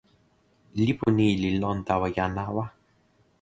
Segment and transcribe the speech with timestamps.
[0.83, 2.65] lipu ni li lon tawa jan lawa.